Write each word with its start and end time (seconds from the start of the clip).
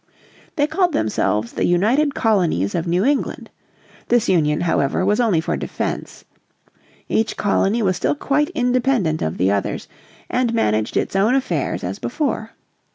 They 0.55 0.65
called 0.65 0.93
themselves 0.93 1.51
the 1.51 1.63
United 1.63 2.15
Colonies 2.15 2.73
of 2.73 2.87
New 2.87 3.05
England. 3.05 3.51
This 4.07 4.27
union, 4.27 4.61
however, 4.61 5.05
was 5.05 5.19
only 5.19 5.39
for 5.39 5.55
defence. 5.55 6.25
Each 7.07 7.37
colony 7.37 7.83
was 7.83 7.97
still 7.97 8.15
quite 8.15 8.49
independent 8.55 9.21
of 9.21 9.37
the 9.37 9.51
others 9.51 9.87
and 10.27 10.55
managed 10.55 10.97
its 10.97 11.15
own 11.15 11.35
affairs 11.35 11.83
as 11.83 11.99
before. 11.99 12.53